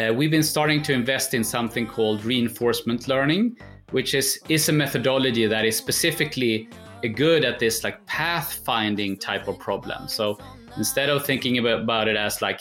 [0.00, 3.56] uh, we've been starting to invest in something called reinforcement learning,
[3.90, 6.68] which is is a methodology that is specifically
[7.14, 10.08] good at this like pathfinding type of problem.
[10.08, 10.38] So
[10.76, 12.60] instead of thinking about, about it as like,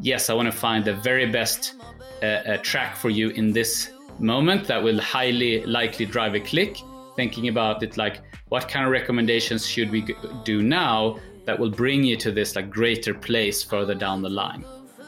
[0.00, 1.74] yes, I want to find the very best
[2.22, 6.78] uh, uh, track for you in this moment that will highly likely drive a click,
[7.16, 10.02] thinking about it like, what kind of recommendations should we
[10.44, 14.64] do now that will bring you to this like greater place further down the line?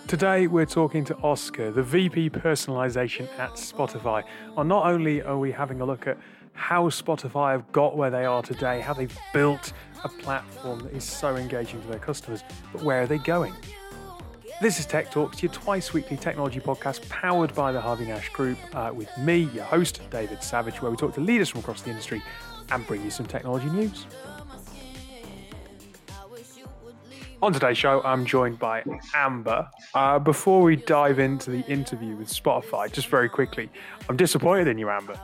[0.09, 4.25] Today, we're talking to Oscar, the VP personalization at Spotify.
[4.59, 6.19] And not only are we having a look at
[6.53, 9.73] how Spotify have got where they are today, how they've built
[10.05, 13.55] a platform that is so engaging to their customers, but where are they going?
[14.61, 18.59] This is Tech Talks, your twice weekly technology podcast powered by the Harvey Nash Group,
[18.75, 21.91] uh, with me, your host, David Savage, where we talk to leaders from across the
[21.91, 22.23] industry
[22.71, 24.07] and bring you some technology news.
[27.43, 29.69] On today's show, I'm joined by Amber.
[29.95, 33.69] Uh, before we dive into the interview with Spotify, just very quickly,
[34.09, 35.19] I'm disappointed in you, Amber.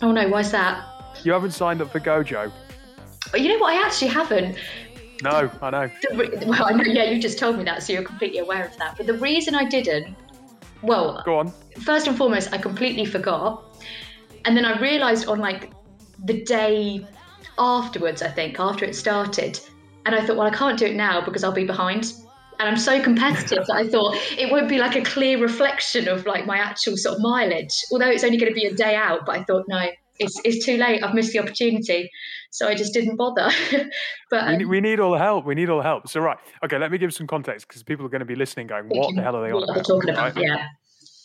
[0.00, 0.84] Oh no, why's that?
[1.24, 2.52] You haven't signed up for GoJoe.
[3.34, 3.74] You know what?
[3.74, 4.56] I actually haven't.
[5.24, 5.90] No, I know.
[6.46, 6.84] Well, I know.
[6.84, 8.96] Yeah, you just told me that, so you're completely aware of that.
[8.96, 10.14] But the reason I didn't,
[10.82, 11.52] well, go on.
[11.80, 13.64] First and foremost, I completely forgot,
[14.44, 15.72] and then I realised on like
[16.24, 17.04] the day
[17.58, 19.58] afterwards, I think after it started,
[20.08, 22.14] and I thought, well, I can't do it now because I'll be behind.
[22.58, 26.24] And I'm so competitive that I thought it won't be like a clear reflection of
[26.24, 29.26] like my actual sort of mileage, although it's only going to be a day out.
[29.26, 29.86] But I thought, no,
[30.18, 31.04] it's, it's too late.
[31.04, 32.10] I've missed the opportunity.
[32.50, 33.50] So I just didn't bother.
[34.30, 35.44] but um, we, we, need all the help.
[35.44, 36.08] We need all the help.
[36.08, 36.38] So, right.
[36.64, 39.14] Okay, let me give some context because people are going to be listening going, what
[39.14, 39.84] the hell are they on about?
[39.86, 40.44] talking about, right?
[40.44, 40.68] yeah.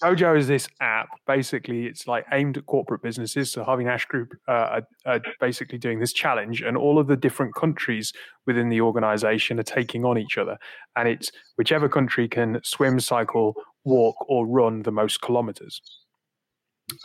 [0.04, 1.08] GoJoe is this app.
[1.26, 3.52] Basically, it's like aimed at corporate businesses.
[3.52, 7.16] So Harvey Nash Group uh, are, are, basically doing this challenge, and all of the
[7.16, 8.12] different countries
[8.46, 10.58] within the organization are taking on each other.
[10.98, 15.81] And it's whichever country can swim, cycle, walk, or run the most kilometers.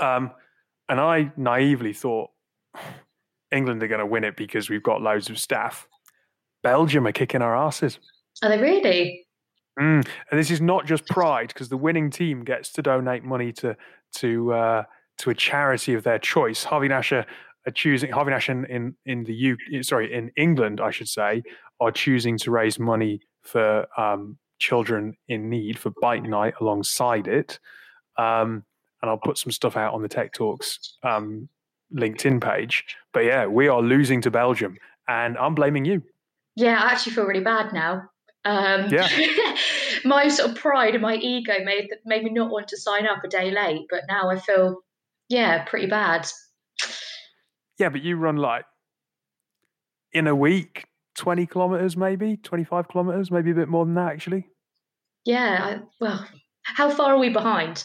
[0.00, 0.32] Um,
[0.88, 2.30] and I naively thought
[3.52, 5.86] England are going to win it because we've got loads of staff.
[6.64, 8.00] Belgium are kicking our asses.
[8.42, 9.27] Are they really?
[9.78, 10.06] Mm.
[10.30, 13.76] And this is not just pride because the winning team gets to donate money to
[14.16, 14.82] to uh,
[15.18, 16.64] to a charity of their choice.
[16.64, 17.26] Harvey Nash are,
[17.74, 21.42] choosing Harvey Nash in, in the U sorry in England I should say
[21.80, 27.58] are choosing to raise money for um, children in need for Byte Night alongside it.
[28.16, 28.64] Um,
[29.00, 31.48] and I'll put some stuff out on the Tech Talks um,
[31.94, 32.84] LinkedIn page.
[33.12, 36.02] But yeah, we are losing to Belgium, and I'm blaming you.
[36.56, 38.08] Yeah, I actually feel really bad now.
[38.44, 39.08] Um, yeah.
[40.04, 43.22] my sort of pride and my ego made made me not want to sign up
[43.24, 44.78] a day late, but now I feel,
[45.28, 46.28] yeah, pretty bad.
[47.78, 48.64] Yeah, but you run like
[50.12, 54.46] in a week, twenty kilometers, maybe twenty-five kilometers, maybe a bit more than that, actually.
[55.24, 55.58] Yeah.
[55.60, 56.26] I, well,
[56.62, 57.84] how far are we behind?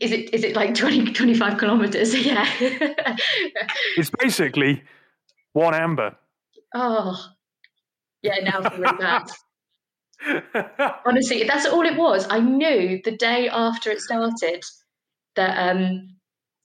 [0.00, 2.14] Is it is it like 20, 25 kilometers?
[2.26, 2.46] Yeah.
[3.96, 4.82] it's basically
[5.52, 6.16] one amber.
[6.74, 7.16] Oh,
[8.22, 8.36] yeah.
[8.42, 9.26] Now really bad.
[11.06, 12.26] Honestly, that's all it was.
[12.30, 14.64] I knew the day after it started
[15.36, 16.16] that um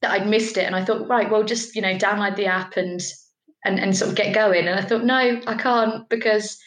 [0.02, 2.78] that I'd missed it, and I thought, right, well, just you know, download the app
[2.78, 3.00] and
[3.66, 4.68] and and sort of get going.
[4.68, 6.58] And I thought, no, I can't because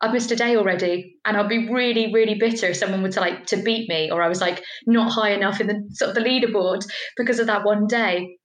[0.00, 3.20] I've missed a day already, and I'd be really, really bitter if someone were to
[3.20, 6.14] like to beat me, or I was like not high enough in the sort of
[6.14, 6.84] the leaderboard
[7.16, 8.36] because of that one day.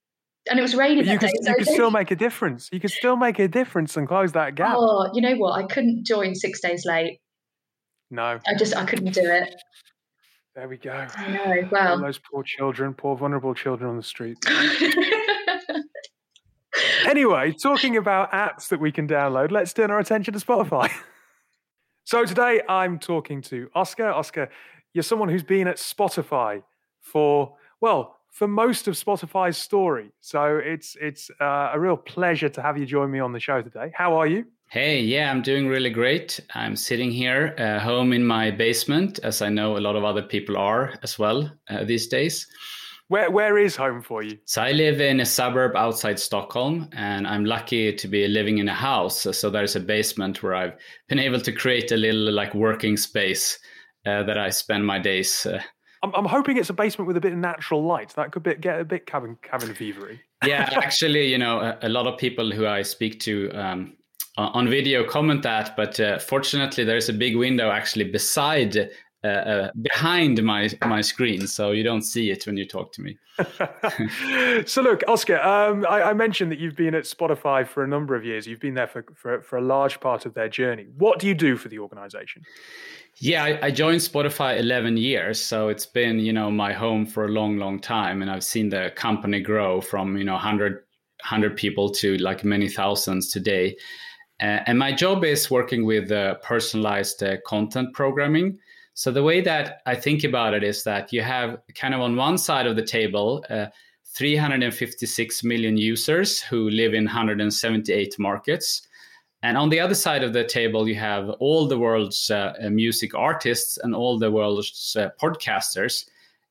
[0.49, 1.05] And it was raining.
[1.05, 2.69] you could, day, you could still make a difference.
[2.71, 4.75] You could still make a difference and close that gap.
[4.77, 5.53] Oh, you know what?
[5.53, 7.19] I couldn't join six days late.
[8.09, 8.39] No.
[8.47, 9.53] I just I couldn't do it.
[10.55, 11.07] There we go.
[11.15, 11.69] I know.
[11.71, 14.37] Well, All those poor children, poor vulnerable children on the street.
[17.05, 20.91] anyway, talking about apps that we can download, let's turn our attention to Spotify.
[22.03, 24.09] so today I'm talking to Oscar.
[24.09, 24.49] Oscar,
[24.93, 26.63] you're someone who's been at Spotify
[26.99, 30.11] for well for most of Spotify's story.
[30.21, 33.61] So it's it's uh, a real pleasure to have you join me on the show
[33.61, 33.91] today.
[33.93, 34.45] How are you?
[34.69, 36.39] Hey, yeah, I'm doing really great.
[36.53, 40.21] I'm sitting here uh, home in my basement, as I know a lot of other
[40.21, 42.45] people are as well uh, these days.
[43.07, 44.37] Where where is home for you?
[44.45, 48.69] So I live in a suburb outside Stockholm, and I'm lucky to be living in
[48.69, 49.25] a house.
[49.35, 50.77] So there's a basement where I've
[51.07, 53.57] been able to create a little like working space
[54.05, 55.47] uh, that I spend my days.
[56.03, 58.13] I'm, I'm hoping it's a basement with a bit of natural light.
[58.15, 60.19] That could be, get a bit cabin cabin fevery.
[60.45, 63.51] yeah, actually, you know, a, a, lot of people who I speak to.
[63.51, 63.95] Um,
[64.37, 68.89] on video comment that but uh, fortunately there's a big window actually beside
[69.23, 73.01] uh, uh, behind my my screen, so you don't see it when you talk to
[73.01, 73.17] me.
[74.65, 78.15] so look, Oscar, um, I, I, mentioned that you've been at Spotify for a number
[78.15, 78.47] of years.
[78.47, 80.87] You've been there for, for, for a large part of their journey.
[80.97, 82.43] What do you do for the organization?
[83.17, 87.25] Yeah, I, I, joined Spotify 11 years, so it's been you know my home for
[87.25, 90.83] a long, long time, and I've seen the company grow from you know 100
[91.21, 93.75] 100 people to like many thousands today.
[94.41, 98.57] Uh, and my job is working with uh, personalized uh, content programming.
[98.99, 102.17] So the way that I think about it is that you have kind of on
[102.17, 103.67] one side of the table, uh,
[104.07, 108.85] 356 million users who live in 178 markets.
[109.41, 113.15] And on the other side of the table, you have all the world's uh, music
[113.15, 116.03] artists and all the world's uh, podcasters.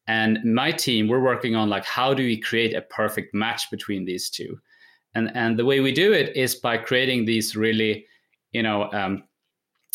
[0.06, 4.06] And my team, we're working on like how do we create a perfect match between
[4.06, 4.58] these two?
[5.14, 8.06] And and the way we do it is by creating these really,
[8.52, 9.24] you know, um,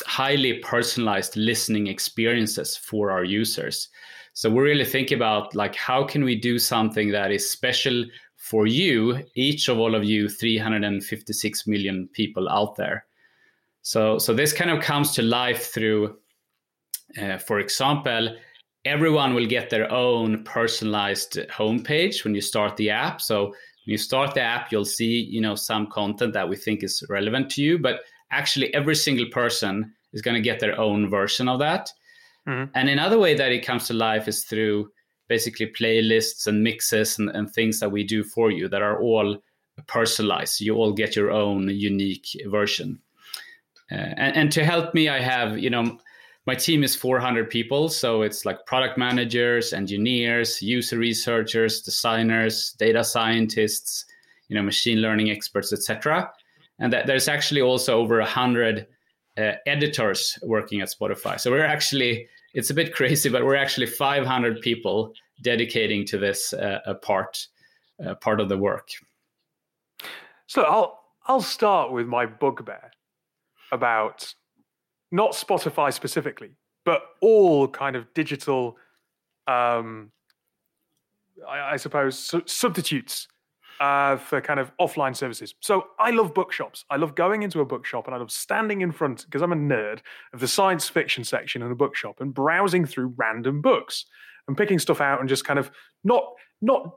[0.06, 3.90] highly personalized listening experiences for our users.
[4.34, 8.06] So we really think about like how can we do something that is special
[8.38, 13.06] for you, each of all of you 356 million people out there.
[13.84, 16.18] So so this kind of comes to life through,
[17.22, 18.36] uh, for example,
[18.86, 23.22] everyone will get their own personalized homepage when you start the app.
[23.22, 26.84] So when you start the app, you'll see you know some content that we think
[26.84, 28.02] is relevant to you, but
[28.34, 31.90] actually every single person is going to get their own version of that.
[32.48, 32.72] Mm-hmm.
[32.76, 34.92] And another way that it comes to life is through
[35.28, 39.38] basically playlists and mixes and, and things that we do for you that are all
[39.88, 40.62] personalized.
[40.62, 43.00] You all get your own unique version.
[43.92, 45.98] Uh, and, and to help me, I have, you know,
[46.46, 47.88] my team is 400 people.
[47.88, 54.06] So it's like product managers, engineers, user researchers, designers, data scientists,
[54.50, 56.30] you know, machine learning experts, etc.
[56.80, 58.88] And that there's actually also over 100
[59.38, 61.40] uh, editors working at Spotify.
[61.40, 66.54] So we're actually, it's a bit crazy, but we're actually 500 people dedicating to this
[66.54, 67.48] uh, a part,
[68.06, 68.90] uh, part of the work.
[70.48, 72.92] So I'll, I'll start with my bugbear
[73.72, 74.34] about
[75.12, 76.56] not Spotify specifically,
[76.86, 78.78] but all kind of digital,
[79.48, 80.12] um,
[81.48, 83.28] I, I suppose, su- substitutes
[83.80, 85.54] uh, for kind of offline services.
[85.60, 86.86] So I love bookshops.
[86.90, 89.56] I love going into a bookshop and I love standing in front, because I'm a
[89.56, 90.00] nerd,
[90.34, 94.06] of the science fiction section in a bookshop and browsing through random books
[94.48, 95.72] and picking stuff out and just kind of
[96.04, 96.24] not
[96.62, 96.96] not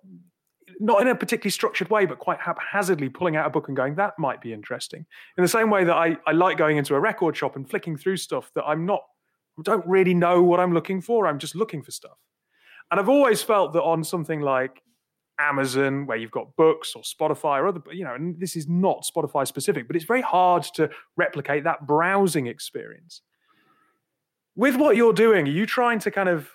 [0.79, 3.95] not in a particularly structured way, but quite haphazardly pulling out a book and going,
[3.95, 5.07] that might be interesting.
[5.39, 7.97] In the same way that I, I like going into a record shop and flicking
[7.97, 9.01] through stuff that I'm not,
[9.63, 11.27] don't really know what I'm looking for.
[11.27, 12.19] I'm just looking for stuff.
[12.91, 14.83] And I've always felt that on something like
[15.39, 19.05] Amazon, where you've got books or Spotify or other, you know, and this is not
[19.05, 23.23] Spotify specific, but it's very hard to replicate that browsing experience.
[24.55, 26.51] With what you're doing, are you trying to kind of,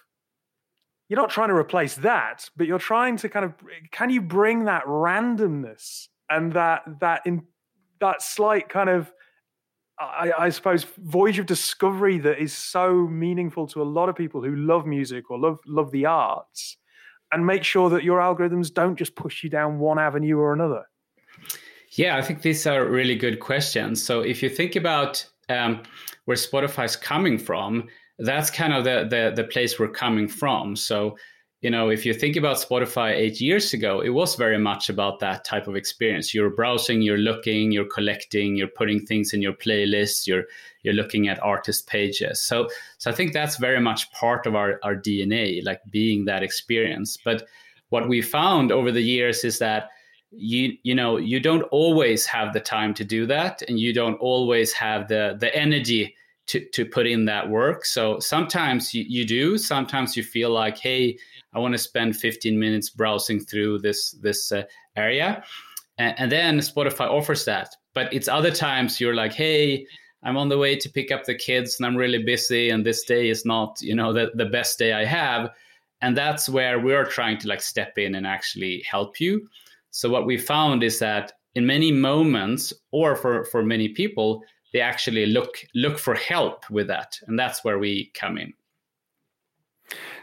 [1.08, 3.54] you're not trying to replace that, but you're trying to kind of,
[3.92, 7.44] can you bring that randomness and that, that, in,
[8.00, 9.12] that slight kind of,
[10.00, 14.42] I, I, suppose voyage of discovery that is so meaningful to a lot of people
[14.42, 16.78] who love music or love love the arts
[17.32, 20.84] and make sure that your algorithms don't just push you down one avenue or another?
[21.92, 24.04] Yeah, I think these are really good questions.
[24.04, 25.84] So if you think about um,
[26.26, 27.88] where Spotify is coming from,
[28.20, 30.76] that's kind of the, the the place we're coming from.
[30.76, 31.18] So
[31.62, 35.20] you know, if you think about Spotify eight years ago, it was very much about
[35.20, 36.34] that type of experience.
[36.34, 40.46] You're browsing, you're looking, you're collecting, you're putting things in your playlist, you're
[40.82, 42.42] you're looking at artist pages.
[42.42, 46.42] So so I think that's very much part of our, our DNA, like being that
[46.42, 47.18] experience.
[47.24, 47.48] But
[47.90, 49.90] what we found over the years is that
[50.32, 54.16] you you know you don't always have the time to do that and you don't
[54.16, 56.16] always have the the energy
[56.48, 60.78] to to put in that work so sometimes you, you do sometimes you feel like
[60.78, 61.18] hey
[61.54, 64.64] I want to spend 15 minutes browsing through this this uh,
[64.96, 65.44] area,
[65.98, 67.76] and, and, then Spotify offers that.
[67.94, 69.86] But it's other times you're like, hey,
[70.24, 73.04] I'm on the way to pick up the kids, and I'm really busy, and this
[73.04, 75.50] day is not, you know, the the best day I have,
[76.02, 79.48] and that's where we're trying to like step in and actually help you.
[79.90, 84.42] So what we found is that in many moments, or for for many people,
[84.74, 88.54] they actually look look for help with that, and that's where we come in.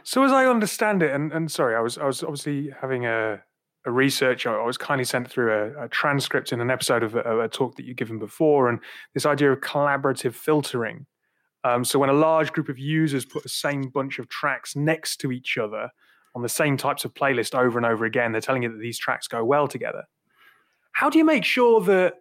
[0.03, 3.43] So as I understand it, and, and sorry, I was I was obviously having a,
[3.85, 4.47] a research.
[4.47, 7.77] I was kindly sent through a, a transcript in an episode of a, a, talk
[7.77, 8.81] that you've given before, and
[9.15, 11.07] this idea of collaborative filtering.
[11.65, 15.17] Um, so when a large group of users put the same bunch of tracks next
[15.19, 15.91] to each other
[16.35, 18.99] on the same types of playlist over and over again, they're telling you that these
[18.99, 20.05] tracks go well together.
[20.93, 22.15] How do you make sure that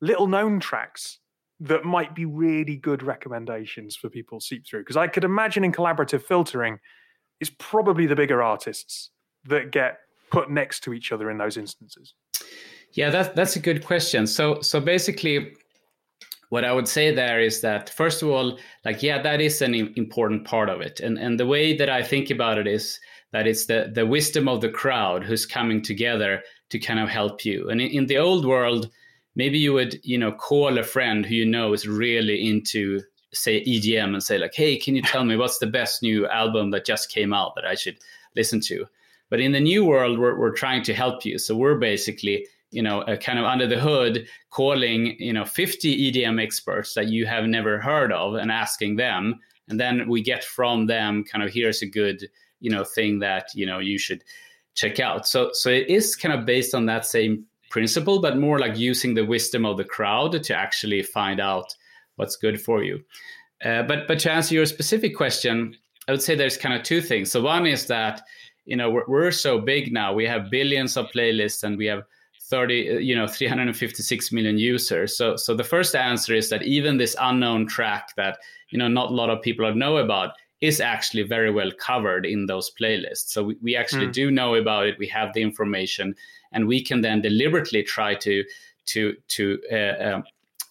[0.00, 1.20] little known tracks
[1.60, 4.80] that might be really good recommendations for people seep through?
[4.80, 6.78] Because I could imagine in collaborative filtering,
[7.40, 9.10] it's probably the bigger artists
[9.44, 9.98] that get
[10.30, 12.14] put next to each other in those instances.
[12.92, 14.26] Yeah, that's that's a good question.
[14.26, 15.54] So so basically
[16.48, 19.74] what I would say there is that first of all, like yeah, that is an
[19.74, 21.00] important part of it.
[21.00, 22.98] And and the way that I think about it is
[23.32, 27.44] that it's the the wisdom of the crowd who's coming together to kind of help
[27.44, 27.68] you.
[27.68, 28.90] And in, in the old world,
[29.38, 33.00] maybe you would, you know, call a friend who you know is really into
[33.32, 36.70] say EDM and say like, "Hey, can you tell me what's the best new album
[36.72, 37.96] that just came out that I should
[38.36, 38.84] listen to?"
[39.30, 41.38] But in the new world, we're, we're trying to help you.
[41.38, 46.42] So we're basically you know, kind of under the hood, calling, you know, 50 EDM
[46.42, 49.36] experts that you have never heard of and asking them.
[49.68, 52.28] And then we get from them kind of here's a good,
[52.60, 54.22] you know, thing that, you know, you should
[54.74, 55.26] check out.
[55.26, 59.14] So so it is kind of based on that same principle, but more like using
[59.14, 61.74] the wisdom of the crowd to actually find out
[62.16, 63.02] what's good for you.
[63.64, 65.76] Uh, but but to answer your specific question,
[66.08, 67.30] I would say there's kind of two things.
[67.30, 68.22] So one is that
[68.64, 72.04] you know we're, we're so big now, we have billions of playlists, and we have
[72.48, 76.96] 30 uh, you know 356 million users so so the first answer is that even
[76.96, 78.38] this unknown track that
[78.70, 82.46] you know not a lot of people know about is actually very well covered in
[82.46, 83.28] those playlists.
[83.28, 84.12] So we, we actually mm.
[84.12, 84.98] do know about it.
[84.98, 86.14] We have the information
[86.52, 88.44] and we can then deliberately try to
[88.86, 90.24] to to uh, um,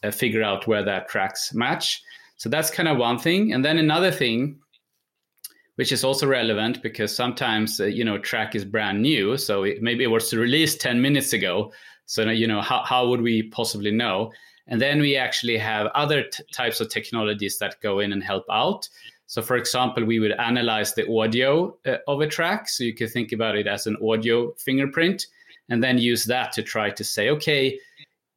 [0.04, 2.02] uh, figure out where that tracks match.
[2.38, 3.54] So that's kind of one thing.
[3.54, 4.60] And then another thing
[5.76, 9.80] which is also relevant because sometimes uh, you know track is brand new so it,
[9.82, 11.72] maybe it was released 10 minutes ago.
[12.08, 14.32] So you know how, how would we possibly know?
[14.68, 18.46] And then we actually have other t- types of technologies that go in and help
[18.50, 18.90] out
[19.28, 23.12] so for example we would analyze the audio uh, of a track so you could
[23.12, 25.28] think about it as an audio fingerprint
[25.70, 27.80] and then use that to try to say okay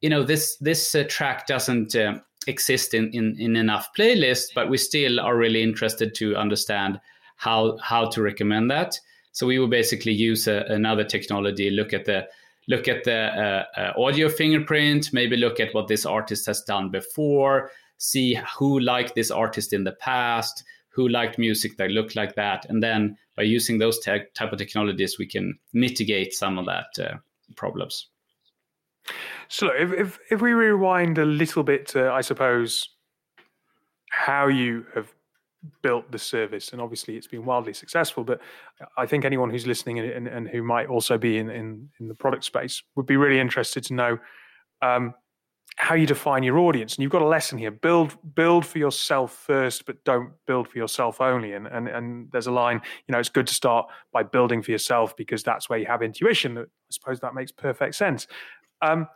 [0.01, 4.69] you know this this uh, track doesn't uh, exist in, in in enough playlists but
[4.69, 6.99] we still are really interested to understand
[7.41, 8.99] how how to recommend that.
[9.31, 12.27] So we will basically use a, another technology, look at the
[12.67, 16.91] look at the uh, uh, audio fingerprint, maybe look at what this artist has done
[16.91, 22.35] before, see who liked this artist in the past, who liked music that looked like
[22.35, 26.65] that, and then by using those te- type of technologies, we can mitigate some of
[26.65, 27.17] that uh,
[27.55, 28.09] problems.
[29.47, 32.89] So if, if if we rewind a little bit to, I suppose,
[34.11, 35.13] how you have
[35.83, 38.41] built the service and obviously it's been wildly successful but
[38.97, 42.07] i think anyone who's listening and, and, and who might also be in, in, in,
[42.07, 44.17] the product space would be really interested to know
[44.81, 45.13] um,
[45.77, 47.71] how you define your audience and you've got a lesson here.
[47.71, 51.53] Build build for yourself first but don't build for yourself only.
[51.53, 54.71] And and, and there's a line you know it's good to start by building for
[54.71, 56.57] yourself because that's where you have intuition.
[56.57, 58.27] I suppose that makes perfect sense.
[58.81, 59.07] Um,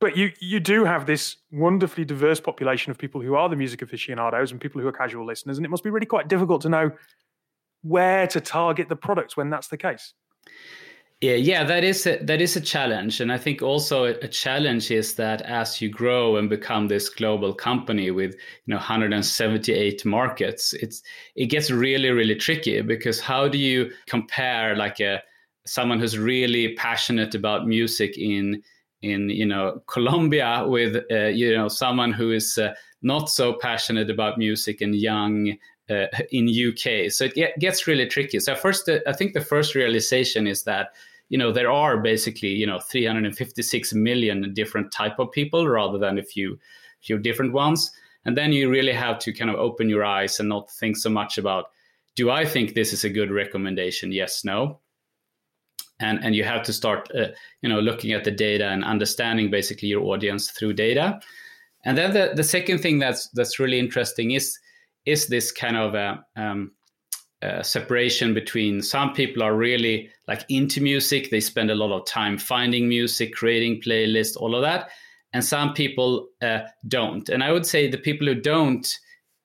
[0.00, 3.82] but you you do have this wonderfully diverse population of people who are the music
[3.82, 6.68] aficionados and people who are casual listeners, and it must be really quite difficult to
[6.68, 6.90] know
[7.82, 10.14] where to target the products when that's the case.
[11.20, 14.92] Yeah, yeah, that is a, that is a challenge, and I think also a challenge
[14.92, 20.74] is that as you grow and become this global company with you know 178 markets,
[20.74, 21.02] it's
[21.34, 25.20] it gets really really tricky because how do you compare like a
[25.66, 28.62] someone who's really passionate about music in
[29.02, 32.72] in you know Colombia with uh, you know someone who is uh,
[33.02, 35.56] not so passionate about music and young
[35.90, 37.10] uh, in UK.
[37.10, 38.40] So it gets really tricky.
[38.40, 40.94] So first, uh, I think the first realization is that
[41.28, 46.18] you know there are basically you know 356 million different type of people rather than
[46.18, 46.58] a few
[47.00, 47.90] few different ones.
[48.24, 51.08] And then you really have to kind of open your eyes and not think so
[51.08, 51.66] much about
[52.16, 54.10] do I think this is a good recommendation?
[54.12, 54.80] Yes, no
[56.00, 57.28] and and you have to start uh,
[57.62, 61.20] you know looking at the data and understanding basically your audience through data
[61.84, 64.58] and then the, the second thing that's that's really interesting is
[65.08, 66.72] is this kind of a, um,
[67.42, 72.06] a separation between some people are really like into music they spend a lot of
[72.06, 74.90] time finding music creating playlists all of that
[75.34, 77.28] and some people uh, don't.
[77.28, 78.86] And i would say the people who don't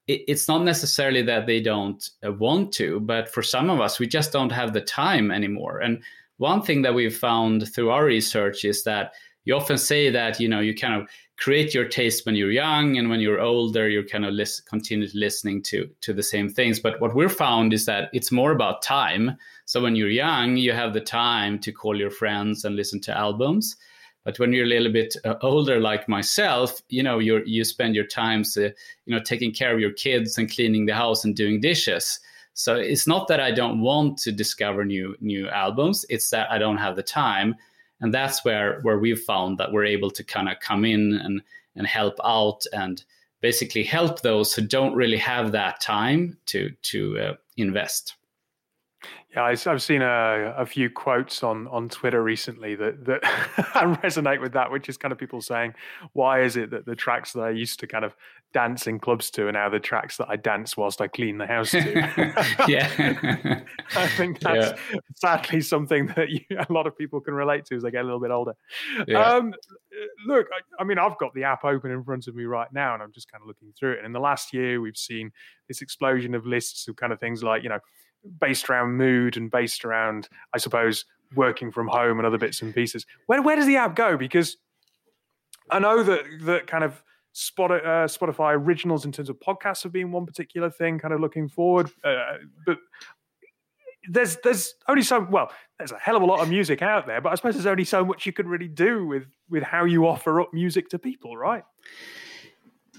[0.07, 3.99] it, it's not necessarily that they don't uh, want to but for some of us
[3.99, 5.79] we just don't have the time anymore.
[5.79, 6.01] And
[6.37, 9.13] one thing that we've found through our research is that
[9.45, 11.07] you often say that you know you kind of
[11.43, 14.33] create your taste when you're young and when you're older you're kind of
[14.65, 16.79] continue listening to to the same things.
[16.79, 19.35] But what we've found is that it's more about time.
[19.65, 23.17] So when you're young you have the time to call your friends and listen to
[23.17, 23.75] albums.
[24.23, 27.93] But when you're a little bit uh, older like myself you know you you spend
[27.93, 28.69] your times uh,
[29.05, 32.21] you know taking care of your kids and cleaning the house and doing dishes.
[32.53, 36.57] So it's not that I don't want to discover new new albums; it's that I
[36.57, 37.55] don't have the time,
[38.01, 41.41] and that's where where we've found that we're able to kind of come in and
[41.75, 43.03] and help out and
[43.41, 48.15] basically help those who don't really have that time to to uh, invest.
[49.35, 53.21] Yeah, I've seen a, a few quotes on, on Twitter recently that, that
[54.03, 55.73] resonate with that, which is kind of people saying,
[56.13, 58.15] why is it that the tracks that I used to kind of
[58.53, 61.47] dance in clubs to are now the tracks that I dance whilst I clean the
[61.47, 61.79] house to?
[62.67, 63.63] yeah.
[63.95, 64.99] I think that's yeah.
[65.15, 68.05] sadly something that you, a lot of people can relate to as they get a
[68.05, 68.53] little bit older.
[69.07, 69.19] Yeah.
[69.19, 69.51] Um,
[70.27, 72.93] look, I, I mean, I've got the app open in front of me right now
[72.93, 73.97] and I'm just kind of looking through it.
[73.97, 75.31] And in the last year, we've seen
[75.67, 77.79] this explosion of lists of kind of things like, you know,
[78.39, 82.73] based around mood and based around, I suppose, working from home and other bits and
[82.73, 83.05] pieces.
[83.27, 84.17] Where where does the app go?
[84.17, 84.57] Because
[85.71, 87.03] I know that that kind of
[87.35, 91.47] Spotify, uh, originals in terms of podcasts have been one particular thing, kind of looking
[91.47, 91.89] forward.
[92.03, 92.77] Uh, but
[94.09, 97.21] there's there's only so well there's a hell of a lot of music out there,
[97.21, 100.07] but I suppose there's only so much you can really do with with how you
[100.07, 101.63] offer up music to people, right?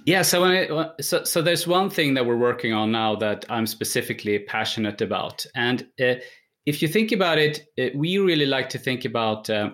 [0.07, 3.67] Yeah, so, it, so so there's one thing that we're working on now that I'm
[3.67, 6.17] specifically passionate about, and uh,
[6.67, 9.71] if you think about it, uh, we really like to think about uh,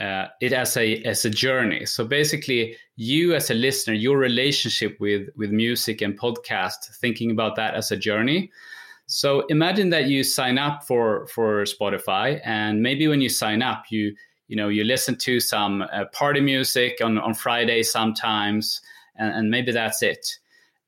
[0.00, 1.84] uh, it as a as a journey.
[1.84, 7.56] So basically, you as a listener, your relationship with with music and podcast, thinking about
[7.56, 8.50] that as a journey.
[9.06, 13.84] So imagine that you sign up for for Spotify, and maybe when you sign up,
[13.90, 14.14] you
[14.48, 18.80] you know you listen to some uh, party music on on Friday sometimes
[19.16, 20.38] and, and maybe that's it.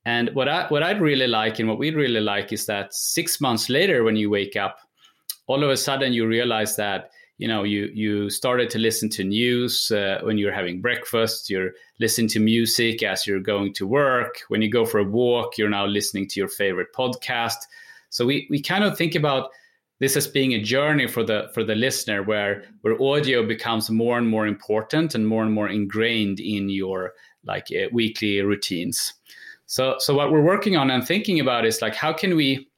[0.04, 3.40] And what I what I'd really like and what we'd really like is that six
[3.40, 4.78] months later, when you wake up,
[5.48, 9.24] all of a sudden you realize that you know you you started to listen to
[9.24, 11.50] news uh, when you're having breakfast.
[11.50, 14.42] You're listening to music as you're going to work.
[14.48, 17.58] When you go for a walk, you're now listening to your favorite podcast.
[18.10, 19.50] So we we kind of think about
[19.98, 24.18] this as being a journey for the for the listener where where audio becomes more
[24.18, 27.12] and more important and more and more ingrained in your
[27.46, 29.14] like uh, weekly routines.
[29.66, 32.68] So so what we're working on and thinking about is like how can we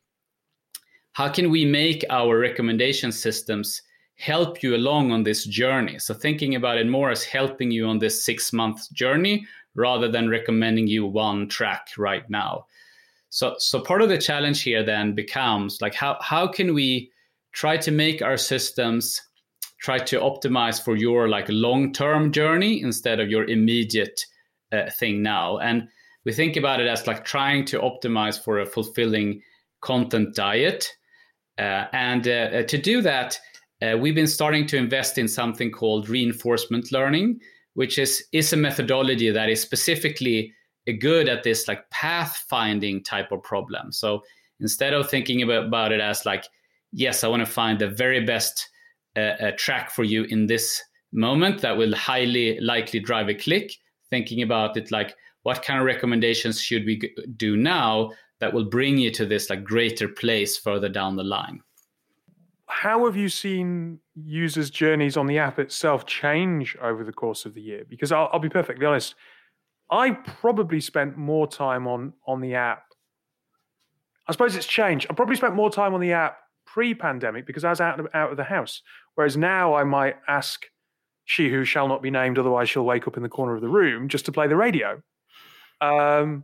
[1.13, 3.83] how can we make our recommendation systems
[4.17, 5.99] help you along on this journey?
[5.99, 10.29] So thinking about it more as helping you on this 6 month journey rather than
[10.29, 12.67] recommending you one track right now.
[13.31, 17.11] So so part of the challenge here then becomes like how how can we
[17.53, 19.21] try to make our systems
[19.81, 24.25] try to optimize for your like long-term journey instead of your immediate
[24.73, 25.59] uh, thing now.
[25.59, 25.89] And
[26.25, 29.41] we think about it as like trying to optimize for a fulfilling
[29.81, 30.89] content diet.
[31.59, 33.39] Uh, and uh, uh to do that,
[33.83, 37.41] uh, we've been starting to invest in something called reinforcement learning,
[37.75, 40.53] which is, is a methodology that is specifically
[41.01, 43.93] good at this like path finding type of problem.
[43.93, 44.23] So
[44.61, 46.45] instead of thinking about, about it as like,
[46.93, 48.69] yes, I want to find the very best
[49.17, 53.73] uh, track for you in this moment that will highly likely drive a click,
[54.11, 58.99] thinking about it like what kind of recommendations should we do now that will bring
[58.99, 61.61] you to this like greater place further down the line?
[62.67, 67.55] How have you seen users journeys on the app itself change over the course of
[67.55, 67.85] the year?
[67.89, 69.15] Because i'll, I'll be perfectly honest
[69.91, 72.85] i probably spent more time on on the app.
[74.27, 75.07] I suppose it's changed.
[75.09, 78.31] I probably spent more time on the app pre-pandemic because i was out of, out
[78.31, 78.83] of the house
[79.15, 80.67] whereas now i might ask
[81.29, 83.69] she who shall not be named, otherwise she'll wake up in the corner of the
[83.69, 85.03] room just to play the radio.
[85.79, 86.43] Um,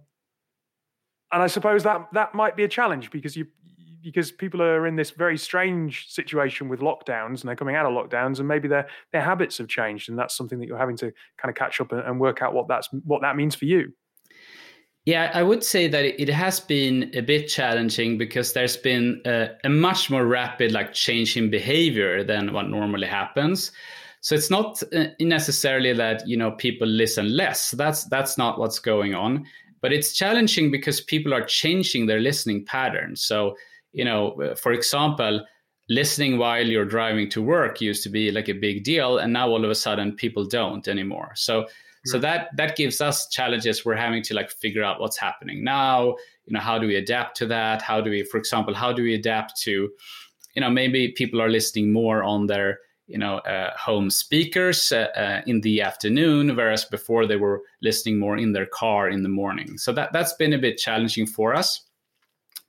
[1.32, 3.46] and I suppose that that might be a challenge because you
[4.02, 7.92] because people are in this very strange situation with lockdowns and they're coming out of
[7.92, 11.10] lockdowns and maybe their their habits have changed and that's something that you're having to
[11.38, 13.90] kind of catch up and, and work out what that's what that means for you.
[15.06, 19.48] Yeah, I would say that it has been a bit challenging because there's been a,
[19.64, 23.72] a much more rapid like change in behavior than what normally happens.
[24.24, 27.72] So it's not uh, necessarily that you know people listen less.
[27.72, 29.44] That's that's not what's going on.
[29.82, 33.22] But it's challenging because people are changing their listening patterns.
[33.22, 33.54] So
[33.92, 35.44] you know, uh, for example,
[35.90, 39.50] listening while you're driving to work used to be like a big deal, and now
[39.50, 41.32] all of a sudden people don't anymore.
[41.34, 41.66] So
[42.06, 46.08] so that that gives us challenges we're having to like figure out what's happening now
[46.44, 49.02] you know how do we adapt to that how do we for example how do
[49.02, 49.88] we adapt to
[50.54, 55.08] you know maybe people are listening more on their you know uh, home speakers uh,
[55.16, 59.28] uh, in the afternoon whereas before they were listening more in their car in the
[59.28, 59.76] morning.
[59.78, 61.82] So that that's been a bit challenging for us.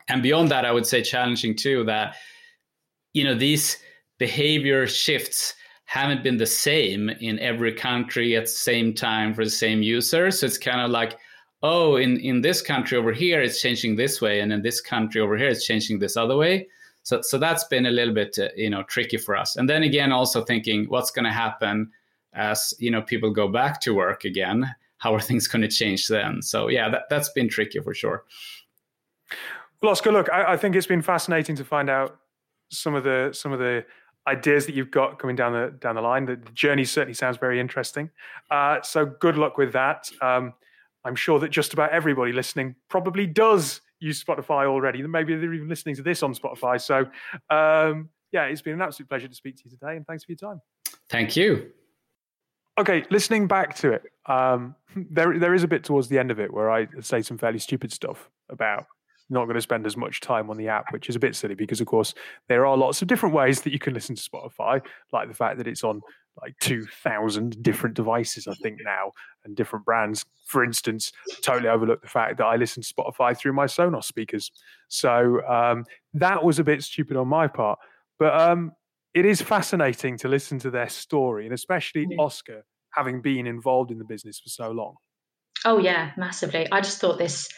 [0.07, 2.15] And beyond that i would say challenging too that
[3.13, 3.77] you know these
[4.19, 9.49] behavior shifts haven't been the same in every country at the same time for the
[9.49, 11.17] same users so it's kind of like
[11.63, 15.21] oh in in this country over here it's changing this way and in this country
[15.21, 16.67] over here it's changing this other way
[17.05, 19.57] so, so that's been a little bit, uh, you know, tricky for us.
[19.57, 21.91] And then again, also thinking what's going to happen
[22.33, 24.75] as you know people go back to work again.
[24.97, 26.41] how are things going to change then?
[26.41, 28.25] So yeah, that, that's been tricky for sure.
[29.81, 32.17] Well, Oscar, look, I, I think it's been fascinating to find out
[32.69, 33.85] some of the some of the
[34.27, 36.25] ideas that you've got coming down the down the line.
[36.25, 38.09] The, journey certainly sounds very interesting.
[38.49, 40.09] Uh, so good luck with that.
[40.23, 40.55] Um,
[41.03, 45.01] I'm sure that just about everybody listening probably does use Spotify already.
[45.01, 46.79] Maybe they're even listening to this on Spotify.
[46.79, 46.99] So
[47.49, 50.31] um, yeah, it's been an absolute pleasure to speak to you today, and thanks for
[50.31, 50.61] your time.
[51.09, 51.71] Thank you.
[52.77, 56.39] Okay, listening back to it, um, there there is a bit towards the end of
[56.39, 58.85] it where I say some fairly stupid stuff about
[59.29, 61.55] not going to spend as much time on the app, which is a bit silly
[61.55, 62.13] because, of course,
[62.47, 65.57] there are lots of different ways that you can listen to Spotify, like the fact
[65.57, 66.01] that it's on
[66.41, 69.11] like 2,000 different devices, I think, now,
[69.43, 70.25] and different brands.
[70.45, 74.51] For instance, totally overlooked the fact that I listen to Spotify through my Sonos speakers.
[74.87, 77.79] So um, that was a bit stupid on my part.
[78.19, 78.71] But um,
[79.13, 83.97] it is fascinating to listen to their story, and especially Oscar having been involved in
[83.97, 84.95] the business for so long.
[85.65, 86.67] Oh, yeah, massively.
[86.71, 87.49] I just thought this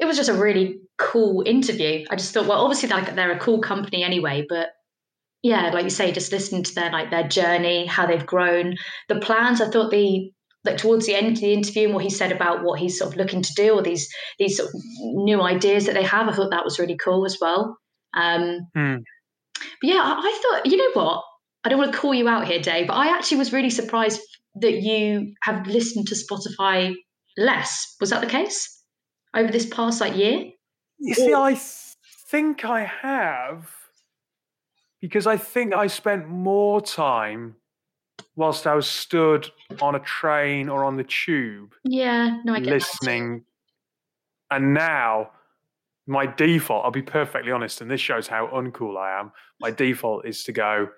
[0.00, 2.06] it was just a really cool interview.
[2.10, 4.70] I just thought, well, obviously like they're a cool company anyway, but
[5.42, 8.76] yeah, like you say, just listening to their like their journey, how they've grown,
[9.08, 9.60] the plans.
[9.60, 10.30] I thought the
[10.64, 13.12] like towards the end of the interview and what he said about what he's sort
[13.12, 16.32] of looking to do or these these sort of new ideas that they have, I
[16.32, 17.78] thought that was really cool as well.
[18.14, 19.02] Um, mm.
[19.54, 21.22] But yeah, I, I thought, you know what?
[21.64, 24.20] I don't want to call you out here, Dave, but I actually was really surprised
[24.56, 26.94] that you have listened to Spotify
[27.36, 27.96] less.
[28.00, 28.80] Was that the case?
[29.34, 30.50] over this past like year?
[30.98, 31.58] You see, I
[32.28, 33.70] think I have
[35.00, 37.56] because I think I spent more time
[38.36, 41.74] whilst I was stood on a train or on the tube.
[41.84, 43.44] Yeah, no, I get listening.
[44.50, 45.30] And now
[46.06, 49.32] my default, I'll be perfectly honest, and this shows how uncool I am.
[49.60, 50.88] My default is to go,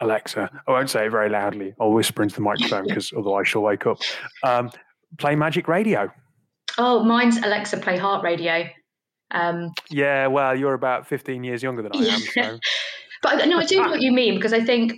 [0.00, 1.74] Alexa, I won't say it very loudly.
[1.78, 3.98] I'll whisper into the microphone because otherwise she'll wake up.
[4.42, 4.70] Um,
[5.18, 6.10] play Magic Radio.
[6.78, 8.64] Oh, mine's Alexa Play Heart Radio.
[9.32, 12.20] Um, yeah, well, you're about 15 years younger than I am.
[12.34, 12.58] So.
[13.22, 14.94] But no, I do know what you mean because I think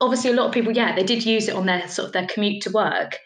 [0.00, 2.26] obviously a lot of people, yeah, they did use it on their sort of their
[2.26, 3.18] commute to work.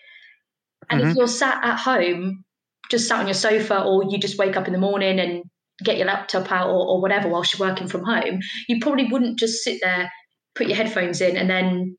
[0.90, 1.10] And mm-hmm.
[1.10, 2.44] if you're sat at home,
[2.90, 5.44] just sat on your sofa, or you just wake up in the morning and
[5.82, 9.38] get your laptop out or, or whatever whilst you're working from home, you probably wouldn't
[9.38, 10.10] just sit there,
[10.54, 11.96] put your headphones in, and then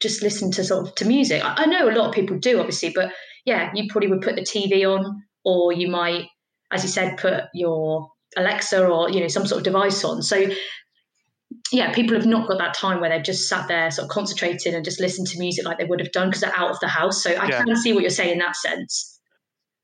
[0.00, 1.44] just listen to sort of to music.
[1.44, 3.12] I, I know a lot of people do, obviously, but
[3.44, 6.26] yeah, you probably would put the TV on, or you might,
[6.70, 10.22] as you said, put your Alexa or you know some sort of device on.
[10.22, 10.46] So
[11.72, 14.74] yeah, people have not got that time where they've just sat there sort of concentrated
[14.74, 16.88] and just listened to music like they would have done because they're out of the
[16.88, 17.22] house.
[17.22, 17.64] So I yeah.
[17.64, 19.20] can see what you're saying in that sense.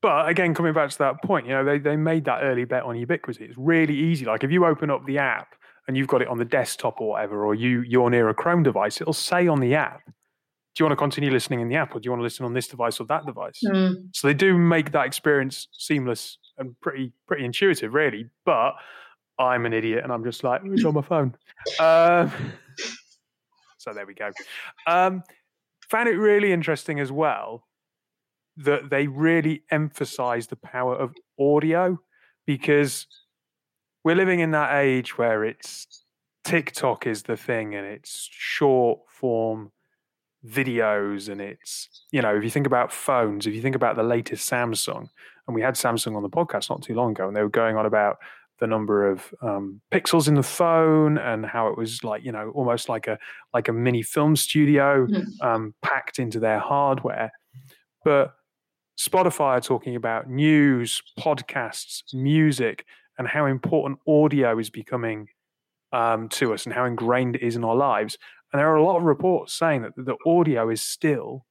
[0.01, 2.83] But again, coming back to that point, you know, they, they made that early bet
[2.83, 3.45] on ubiquity.
[3.45, 4.25] It's really easy.
[4.25, 5.55] Like if you open up the app
[5.87, 8.63] and you've got it on the desktop or whatever, or you you're near a Chrome
[8.63, 10.13] device, it'll say on the app, do
[10.83, 12.53] you want to continue listening in the app or do you want to listen on
[12.53, 13.59] this device or that device?
[13.65, 14.09] Mm.
[14.13, 18.29] So they do make that experience seamless and pretty pretty intuitive, really.
[18.45, 18.73] But
[19.39, 21.35] I'm an idiot and I'm just like, it's on my phone.
[21.79, 22.31] Um,
[23.77, 24.31] so there we go.
[24.85, 25.23] Um,
[25.89, 27.65] found it really interesting as well
[28.57, 31.99] that they really emphasize the power of audio
[32.45, 33.05] because
[34.03, 36.03] we're living in that age where it's
[36.43, 39.71] TikTok is the thing and it's short form
[40.45, 44.03] videos and it's you know if you think about phones if you think about the
[44.03, 45.09] latest samsung
[45.45, 47.75] and we had samsung on the podcast not too long ago and they were going
[47.75, 48.17] on about
[48.59, 52.51] the number of um, pixels in the phone and how it was like you know
[52.55, 53.17] almost like a
[53.53, 55.47] like a mini film studio mm-hmm.
[55.47, 57.31] um, packed into their hardware.
[58.03, 58.33] But
[58.99, 62.85] spotify are talking about news podcasts music
[63.17, 65.27] and how important audio is becoming
[65.91, 68.17] um, to us and how ingrained it is in our lives.
[68.51, 71.45] And there are a lot of reports saying that the audio is still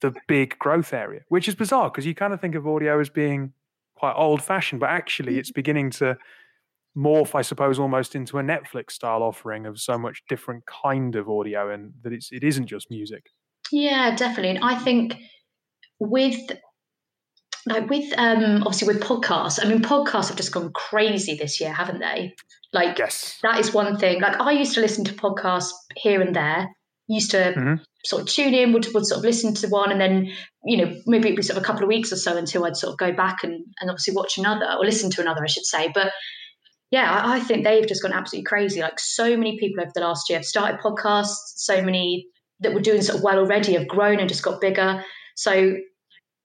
[0.00, 3.10] the big growth area, which is bizarre because you kind of think of audio as
[3.10, 3.52] being
[3.94, 6.16] quite old fashioned, but actually it's beginning to
[6.96, 11.28] morph, I suppose, almost into a Netflix style offering of so much different kind of
[11.28, 13.26] audio and that it's it isn't just music.
[13.70, 14.50] Yeah, definitely.
[14.50, 15.16] And I think
[15.98, 16.50] with
[17.66, 21.72] like with um obviously with podcasts, I mean podcasts have just gone crazy this year,
[21.72, 22.34] haven't they?
[22.72, 23.38] Like yes.
[23.42, 24.20] that is one thing.
[24.20, 26.68] Like I used to listen to podcasts here and there.
[27.08, 27.74] Used to mm-hmm.
[28.04, 30.30] sort of tune in, would, would sort of listen to one, and then
[30.64, 32.76] you know maybe it'd be sort of a couple of weeks or so until I'd
[32.76, 35.64] sort of go back and and obviously watch another or listen to another, I should
[35.64, 35.90] say.
[35.92, 36.12] But
[36.90, 38.80] yeah, I, I think they've just gone absolutely crazy.
[38.80, 41.54] Like so many people over the last year have started podcasts.
[41.56, 42.26] So many
[42.60, 45.04] that were doing sort of well already have grown and just got bigger.
[45.36, 45.76] So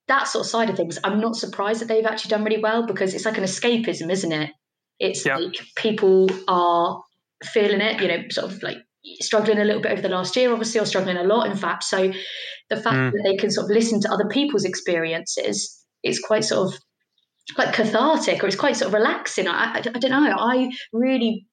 [0.08, 2.86] that sort of side of things, I'm not surprised that they've actually done really well
[2.86, 4.52] because it's like an escapism, isn't it?
[5.00, 7.04] It's like people are
[7.44, 8.78] feeling it, you know, sort of like
[9.20, 11.84] struggling a little bit over the last year, obviously, or struggling a lot, in fact.
[11.84, 12.14] So
[12.70, 13.12] the fact mm.
[13.12, 16.80] that they can sort of listen to other people's experiences is quite sort of
[17.58, 19.48] like cathartic or it's quite sort of relaxing.
[19.48, 20.36] I, I, I don't know.
[20.38, 21.48] I really,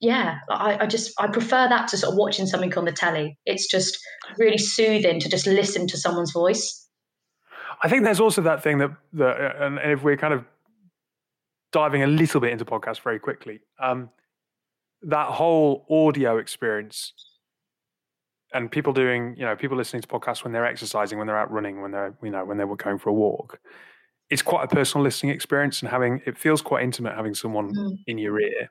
[0.00, 3.38] yeah, I, I just, I prefer that to sort of watching something on the telly.
[3.44, 3.98] It's just
[4.38, 6.88] really soothing to just listen to someone's voice.
[7.82, 10.44] I think there's also that thing that, that and if we're kind of
[11.72, 14.10] diving a little bit into podcasts very quickly, um,
[15.02, 17.12] that whole audio experience
[18.54, 21.50] and people doing, you know, people listening to podcasts when they're exercising, when they're out
[21.50, 23.58] running, when they're, you know, when they were going for a walk,
[24.32, 27.98] it's quite a personal listening experience and having, it feels quite intimate having someone mm.
[28.06, 28.66] in your ear.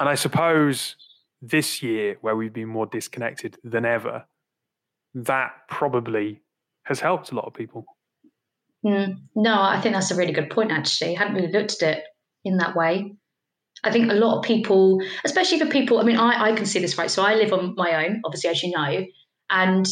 [0.00, 0.96] And I suppose
[1.42, 4.24] this year, where we've been more disconnected than ever,
[5.12, 6.40] that probably
[6.84, 7.84] has helped a lot of people.
[8.86, 9.18] Mm.
[9.36, 11.14] No, I think that's a really good point, actually.
[11.14, 12.04] I hadn't really looked at it
[12.46, 13.12] in that way.
[13.84, 16.78] I think a lot of people, especially for people, I mean, I, I can see
[16.78, 17.10] this right.
[17.10, 19.04] So I live on my own, obviously, as you know.
[19.50, 19.86] And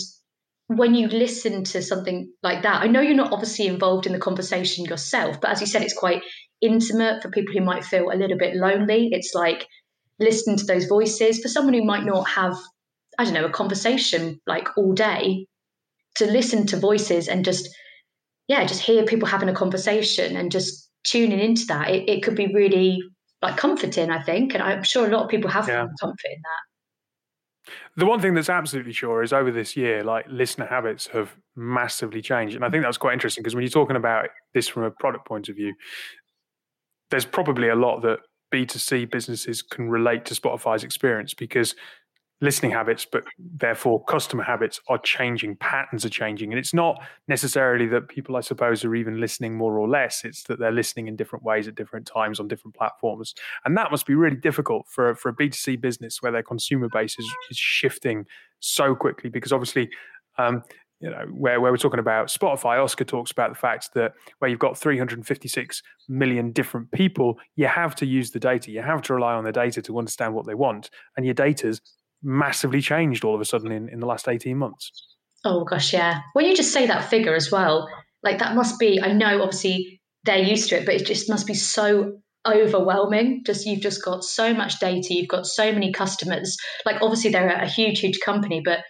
[0.76, 4.20] when you listen to something like that, I know you're not obviously involved in the
[4.20, 6.22] conversation yourself, but as you said, it's quite
[6.60, 9.08] intimate for people who might feel a little bit lonely.
[9.10, 9.66] It's like
[10.20, 11.40] listening to those voices.
[11.40, 12.56] For someone who might not have,
[13.18, 15.46] I don't know, a conversation like all day,
[16.16, 17.68] to listen to voices and just,
[18.46, 22.36] yeah, just hear people having a conversation and just tuning into that, it, it could
[22.36, 23.00] be really
[23.42, 24.54] like comforting, I think.
[24.54, 25.86] And I'm sure a lot of people have yeah.
[26.00, 26.69] comfort in that.
[27.96, 32.22] The one thing that's absolutely sure is over this year, like listener habits have massively
[32.22, 32.56] changed.
[32.56, 35.26] And I think that's quite interesting because when you're talking about this from a product
[35.26, 35.74] point of view,
[37.10, 38.20] there's probably a lot that
[38.52, 41.74] B2C businesses can relate to Spotify's experience because
[42.40, 46.52] listening habits, but therefore customer habits are changing, patterns are changing.
[46.52, 50.24] And it's not necessarily that people, I suppose, are even listening more or less.
[50.24, 53.34] It's that they're listening in different ways at different times on different platforms.
[53.64, 57.16] And that must be really difficult for, for a B2C business where their consumer base
[57.18, 58.24] is, is shifting
[58.60, 59.90] so quickly because obviously,
[60.38, 60.62] um,
[61.00, 64.50] you know, where, where we're talking about Spotify, Oscar talks about the fact that where
[64.50, 68.70] you've got 356 million different people, you have to use the data.
[68.70, 70.90] You have to rely on the data to understand what they want.
[71.16, 71.80] And your data's
[72.22, 74.90] massively changed all of a sudden in, in the last 18 months.
[75.44, 76.20] Oh gosh, yeah.
[76.34, 77.88] When you just say that figure as well,
[78.22, 81.46] like that must be, I know obviously they're used to it, but it just must
[81.46, 83.42] be so overwhelming.
[83.46, 86.56] Just you've just got so much data, you've got so many customers.
[86.84, 88.80] Like obviously they're a huge, huge company, but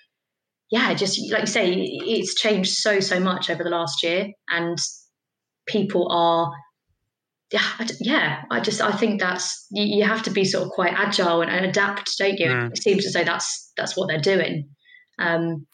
[0.71, 4.29] yeah, just like you say, it's changed so, so much over the last year.
[4.49, 4.79] And
[5.67, 6.51] people are
[7.53, 10.71] yeah, I, yeah, I just I think that's you, you, have to be sort of
[10.71, 12.47] quite agile and, and adapt, don't you?
[12.47, 12.71] Mm.
[12.71, 14.69] It seems to say that's that's what they're doing.
[15.19, 15.67] Um,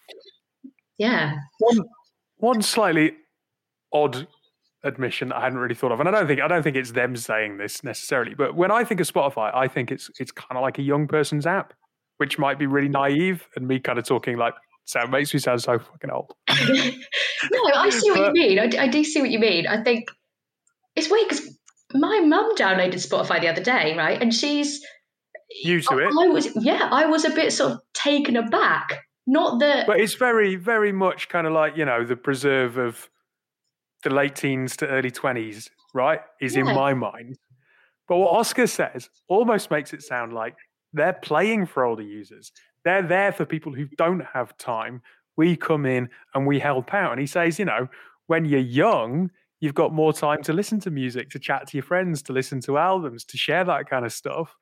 [0.97, 1.33] yeah.
[1.59, 1.85] One
[2.37, 3.13] one slightly
[3.93, 4.27] odd
[4.83, 7.15] admission I hadn't really thought of, and I don't think I don't think it's them
[7.15, 10.63] saying this necessarily, but when I think of Spotify, I think it's it's kind of
[10.63, 11.73] like a young person's app,
[12.17, 15.61] which might be really naive, and me kind of talking like sound makes me sound
[15.61, 16.33] so fucking old.
[16.49, 16.55] no,
[17.75, 18.59] I see what but, you mean.
[18.59, 19.67] I, I do see what you mean.
[19.67, 20.09] I think
[20.95, 21.56] it's weird because
[21.93, 24.21] my mum downloaded Spotify the other day, right?
[24.21, 24.81] And she's
[25.63, 26.07] you to it.
[26.07, 29.03] I was yeah, I was a bit sort of taken aback.
[29.25, 33.09] Not that But it's very, very much kind of like, you know, the preserve of
[34.03, 36.21] the late teens to early twenties, right?
[36.39, 36.61] Is yeah.
[36.61, 37.37] in my mind.
[38.07, 40.55] But what Oscar says almost makes it sound like
[40.93, 42.53] they're playing for older users.
[42.85, 45.01] They're there for people who don't have time.
[45.35, 47.11] We come in and we help out.
[47.11, 47.89] And he says, you know,
[48.27, 51.83] when you're young, you've got more time to listen to music, to chat to your
[51.83, 54.55] friends, to listen to albums, to share that kind of stuff.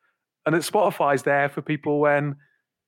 [0.46, 2.36] And that Spotify's there for people when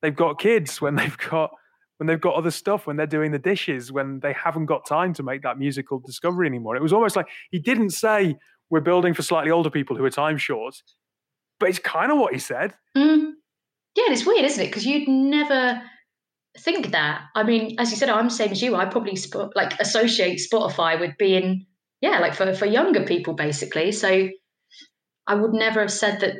[0.02, 1.52] they've got kids, when they've got
[1.98, 5.13] when they've got other stuff, when they're doing the dishes, when they haven't got time
[5.13, 6.76] to make that musical discovery anymore.
[6.76, 8.36] It was almost like he didn't say
[8.70, 10.76] we're building for slightly older people who are time short,
[11.60, 12.76] but it's kind of what he said.
[12.96, 13.32] Mm.
[13.96, 14.67] Yeah, it's weird, isn't it?
[14.67, 15.82] Because you'd never
[16.60, 17.22] think that.
[17.36, 18.76] I mean, as you said, I'm the same as you.
[18.76, 19.17] I probably
[19.56, 21.65] like associate Spotify with being
[22.01, 23.91] yeah, like for, for younger people, basically.
[23.91, 24.29] So
[25.27, 26.36] I would never have said that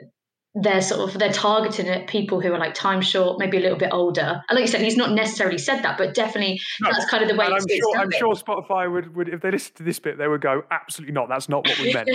[0.60, 3.78] they're sort of they're targeting at people who are like time short, maybe a little
[3.78, 4.41] bit older.
[4.50, 7.30] And like you said, he's not necessarily said that, but definitely no, that's kind of
[7.30, 7.46] the way.
[7.46, 10.41] I'm sure, I'm sure Spotify would, would if they listened to this bit, they would
[10.41, 11.30] go, absolutely not.
[11.30, 12.10] That's not what we meant.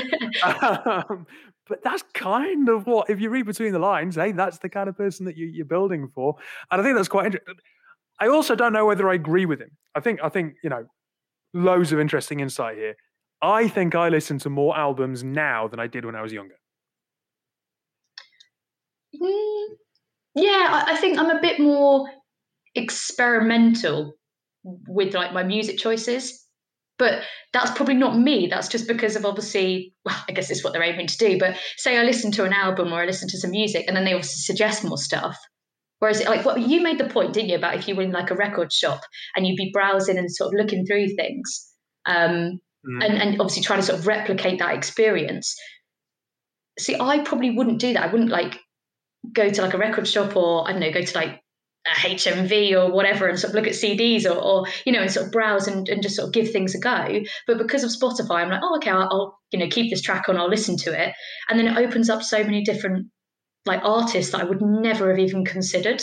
[0.64, 1.26] um,
[1.68, 4.88] but that's kind of what, if you read between the lines, hey, that's the kind
[4.88, 6.34] of person that you, you're building for.
[6.70, 7.54] And I think that's quite interesting.
[8.20, 9.70] I also don't know whether I agree with him.
[9.94, 10.86] I think I think you know,
[11.54, 12.94] loads of interesting insight here.
[13.42, 16.54] I think I listen to more albums now than I did when I was younger.
[19.20, 19.66] Mm,
[20.36, 22.08] yeah, I, I think I'm a bit more
[22.74, 24.14] experimental
[24.64, 26.46] with like my music choices
[26.98, 30.72] but that's probably not me that's just because of obviously well i guess it's what
[30.72, 33.36] they're aiming to do but say i listen to an album or i listen to
[33.36, 35.36] some music and then they also suggest more stuff
[36.02, 38.32] Whereas, like, what you made the point, didn't you, about if you were in like
[38.32, 39.02] a record shop
[39.36, 41.72] and you'd be browsing and sort of looking through things,
[42.06, 43.04] um, mm.
[43.04, 45.56] and, and obviously trying to sort of replicate that experience.
[46.78, 48.08] See, I probably wouldn't do that.
[48.08, 48.58] I wouldn't like
[49.34, 51.40] go to like a record shop or I don't know, go to like
[51.86, 55.10] a HMV or whatever and sort of look at CDs or, or you know, and
[55.10, 57.20] sort of browse and, and just sort of give things a go.
[57.46, 60.28] But because of Spotify, I'm like, oh, okay, I'll, I'll, you know keep this track
[60.28, 61.12] on, I'll listen to it,
[61.48, 63.08] and then it opens up so many different
[63.66, 66.02] like artists that I would never have even considered.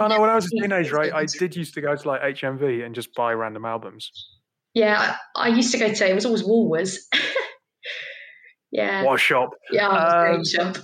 [0.00, 2.20] I know when I was a teenager, right, I did used to go to like
[2.20, 4.10] HMV and just buy random albums.
[4.74, 6.96] Yeah, I, I used to go to it was always Woolworths.
[8.72, 9.04] yeah.
[9.04, 9.50] What shop?
[9.70, 10.76] Yeah, um, great shop.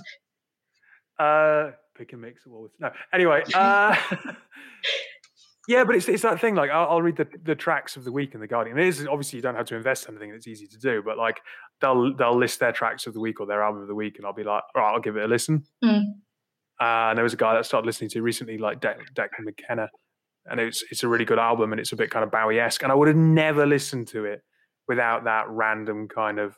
[1.17, 2.79] Uh, pick and mix of Woolworths.
[2.79, 3.43] No, anyway.
[3.53, 3.95] Uh,
[5.67, 6.55] yeah, but it's it's that thing.
[6.55, 8.77] Like I'll, I'll, read the, the tracks of the week in the Guardian.
[8.77, 10.33] It is obviously you don't have to invest in anything.
[10.35, 11.41] It's easy to do, but like
[11.81, 14.25] they'll they'll list their tracks of the week or their album of the week, and
[14.25, 15.63] I'll be like, all right, I'll give it a listen.
[15.83, 16.03] Mm.
[16.79, 19.43] Uh, and there was a guy that I started listening to recently, like De- Declan
[19.43, 19.89] McKenna,
[20.49, 22.83] and it's it's a really good album, and it's a bit kind of Bowie esque.
[22.83, 24.43] And I would have never listened to it
[24.87, 26.57] without that random kind of.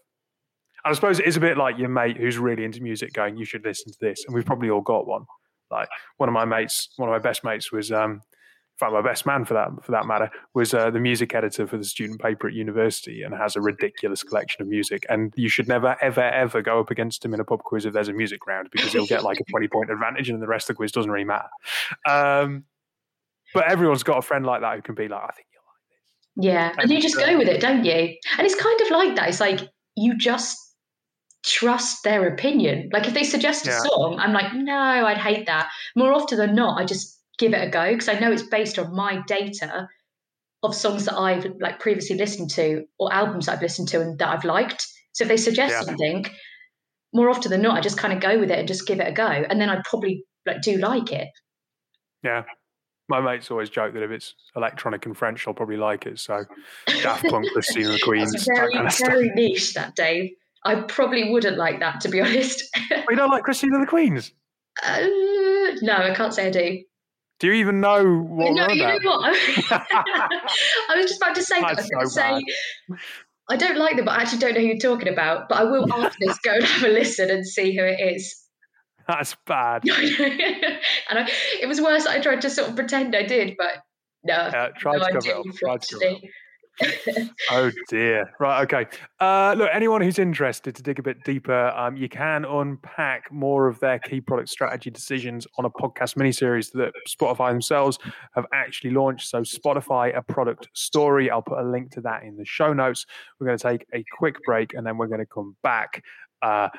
[0.83, 3.37] And I suppose it is a bit like your mate who's really into music going,
[3.37, 5.25] "You should listen to this," and we've probably all got one.
[5.69, 8.21] Like one of my mates, one of my best mates was um,
[8.81, 11.77] fact, my best man for that for that matter was uh, the music editor for
[11.77, 15.05] the student paper at university, and has a ridiculous collection of music.
[15.09, 17.93] And you should never, ever, ever go up against him in a pub quiz if
[17.93, 20.69] there's a music round because he'll get like a twenty point advantage, and the rest
[20.69, 21.49] of the quiz doesn't really matter.
[22.07, 22.65] Um,
[23.53, 25.83] but everyone's got a friend like that who can be like, I think you'll like
[25.89, 26.45] this.
[26.45, 27.93] Yeah, and, and you just go with it, don't you?
[27.93, 29.29] And it's kind of like that.
[29.29, 29.61] It's like
[29.95, 30.57] you just
[31.43, 32.89] trust their opinion.
[32.93, 33.79] Like if they suggest a yeah.
[33.79, 35.69] song, I'm like, no, I'd hate that.
[35.95, 38.77] More often than not, I just give it a go because I know it's based
[38.77, 39.87] on my data
[40.63, 44.19] of songs that I've like previously listened to or albums that I've listened to and
[44.19, 44.85] that I've liked.
[45.13, 45.81] So if they suggest yeah.
[45.81, 46.25] something,
[47.13, 49.07] more often than not, I just kind of go with it and just give it
[49.07, 51.27] a go, and then I probably like do like it.
[52.23, 52.43] Yeah,
[53.11, 56.17] my mates always joke that if it's electronic and French, I'll probably like it.
[56.19, 56.45] So
[56.87, 59.73] Daft Punk, Christine and the Queens, very, kind of very niche.
[59.73, 60.31] That Dave,
[60.65, 62.63] I probably wouldn't like that to be honest.
[62.91, 64.31] oh, you don't like Christine and the Queens?
[64.83, 65.05] Uh,
[65.81, 66.83] no, I can't say I do.
[67.39, 68.53] Do you even know what?
[68.53, 69.35] No, you know what?
[69.71, 71.79] I was just about to say that.
[71.79, 72.41] I was so say,
[73.49, 75.49] I don't like them, but I actually don't know who you're talking about.
[75.49, 78.40] But I will after this go and have a listen and see who it is.
[79.07, 79.83] That's bad.
[79.89, 82.05] and I, it was worse.
[82.05, 83.83] I tried to sort of pretend I did, but
[84.23, 84.33] no.
[84.33, 85.45] Yeah, try no, to cover it up.
[85.55, 86.27] Try to cover
[87.51, 88.31] oh dear.
[88.39, 88.61] Right.
[88.63, 88.87] Okay.
[89.19, 93.67] Uh, look, anyone who's interested to dig a bit deeper, um, you can unpack more
[93.67, 97.97] of their key product strategy decisions on a podcast miniseries that Spotify themselves
[98.35, 99.29] have actually launched.
[99.29, 101.29] So, Spotify, a product story.
[101.29, 103.05] I'll put a link to that in the show notes.
[103.39, 106.03] We're going to take a quick break and then we're going to come back.
[106.41, 106.69] Uh,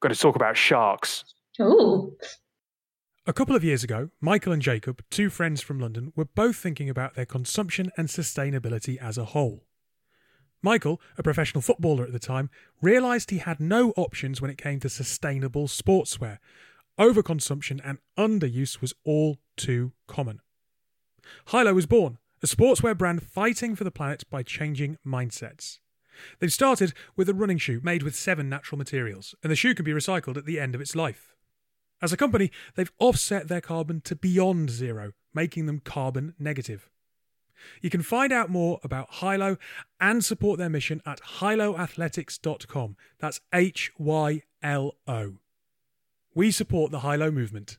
[0.00, 1.24] going to talk about sharks.
[1.60, 2.16] Ooh.
[3.26, 6.88] A couple of years ago, Michael and Jacob, two friends from London, were both thinking
[6.88, 9.64] about their consumption and sustainability as a whole.
[10.62, 14.80] Michael, a professional footballer at the time, realised he had no options when it came
[14.80, 16.38] to sustainable sportswear.
[16.98, 20.40] Overconsumption and underuse was all too common.
[21.48, 25.78] Hylo was born, a sportswear brand fighting for the planet by changing mindsets.
[26.38, 29.84] They've started with a running shoe made with seven natural materials, and the shoe can
[29.84, 31.34] be recycled at the end of its life.
[32.00, 36.88] As a company, they've offset their carbon to beyond zero, making them carbon negative.
[37.82, 39.56] You can find out more about Hylo
[40.00, 42.96] and support their mission at hyloathletics.com.
[43.18, 45.34] That's H Y L O.
[46.34, 47.78] We support the Hylo movement.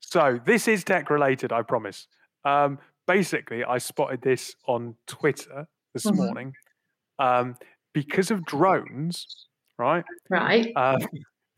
[0.00, 2.08] So, this is tech related, I promise.
[2.44, 6.16] Um, basically, I spotted this on Twitter this mm-hmm.
[6.16, 6.54] morning.
[7.18, 7.56] Um,
[7.92, 9.26] because of drones,
[9.78, 10.04] right?
[10.30, 10.72] Right.
[10.74, 10.98] Uh,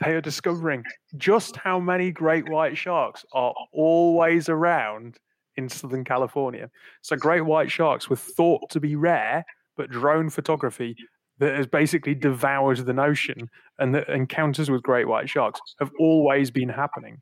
[0.05, 0.85] they are discovering
[1.17, 5.19] just how many great white sharks are always around
[5.57, 6.71] in Southern California.
[7.03, 9.45] So, great white sharks were thought to be rare,
[9.77, 10.97] but drone photography
[11.39, 16.51] that has basically devoured the notion and the encounters with great white sharks have always
[16.51, 17.21] been happening,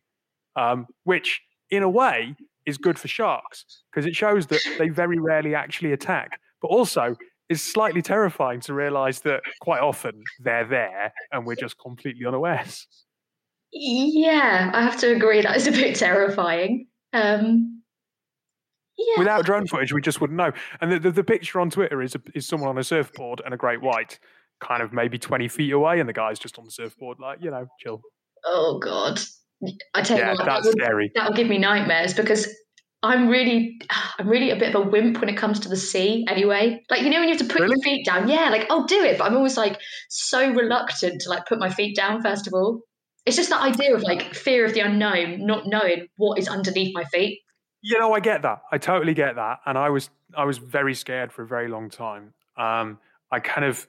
[0.56, 1.40] um, which
[1.70, 2.34] in a way
[2.66, 6.38] is good for sharks because it shows that they very rarely actually attack.
[6.60, 7.16] But also,
[7.50, 12.86] is slightly terrifying to realize that quite often they're there and we're just completely unawares.
[13.72, 15.42] Yeah, I have to agree.
[15.42, 16.86] That is a bit terrifying.
[17.12, 17.82] Um,
[18.96, 19.18] yeah.
[19.18, 20.52] Without drone footage, we just wouldn't know.
[20.80, 23.52] And the, the, the picture on Twitter is a, is someone on a surfboard and
[23.52, 24.18] a great white,
[24.60, 27.50] kind of maybe twenty feet away, and the guy's just on the surfboard, like you
[27.50, 28.02] know, chill.
[28.44, 29.20] Oh God,
[29.94, 31.10] I tell yeah, you what, that's that would, scary.
[31.14, 32.46] That will give me nightmares because
[33.02, 33.80] I'm really,
[34.18, 36.26] I'm really a bit of a wimp when it comes to the sea.
[36.28, 37.76] Anyway, like you know when you have to put really?
[37.76, 41.30] your feet down, yeah, like I'll do it, but I'm always like so reluctant to
[41.30, 42.82] like put my feet down first of all.
[43.24, 46.94] It's just that idea of like fear of the unknown, not knowing what is underneath
[46.94, 47.40] my feet.
[47.82, 48.60] You know, I get that.
[48.70, 51.88] I totally get that, and I was I was very scared for a very long
[51.88, 52.34] time.
[52.58, 52.98] Um,
[53.32, 53.86] I kind of